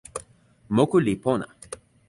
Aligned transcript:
moku 0.75 0.97
li 1.05 1.13
pona. 1.23 1.47